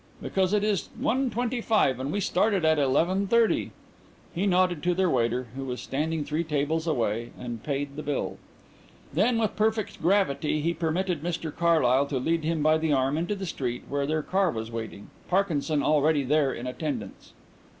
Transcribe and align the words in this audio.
"Because 0.19 0.51
it 0.51 0.63
is 0.63 0.89
one 0.99 1.29
twenty 1.29 1.61
five 1.61 1.99
and 1.99 2.11
we 2.11 2.19
started 2.19 2.65
at 2.65 2.79
eleven 2.79 3.27
thirty." 3.27 3.69
He 4.33 4.47
nodded 4.47 4.81
to 4.81 4.95
their 4.95 5.11
waiter, 5.11 5.45
who 5.55 5.63
was 5.65 5.79
standing 5.79 6.25
three 6.25 6.43
tables 6.43 6.87
away, 6.87 7.29
and 7.39 7.61
paid 7.61 7.95
the 7.95 8.01
bill. 8.01 8.39
Then 9.13 9.37
with 9.37 9.55
perfect 9.55 10.01
gravity 10.01 10.59
he 10.59 10.73
permitted 10.73 11.21
Mr 11.21 11.55
Carlyle 11.55 12.07
to 12.07 12.17
lead 12.17 12.43
him 12.43 12.63
by 12.63 12.79
the 12.79 12.91
arm 12.91 13.15
into 13.15 13.35
the 13.35 13.45
street, 13.45 13.83
where 13.89 14.07
their 14.07 14.23
car 14.23 14.49
was 14.49 14.71
waiting, 14.71 15.11
Parkinson 15.27 15.83
already 15.83 16.23
there 16.23 16.51
in 16.51 16.65
attendance. 16.65 17.33